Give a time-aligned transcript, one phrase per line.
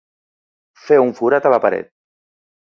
[0.87, 1.93] Fer un forat a la paret.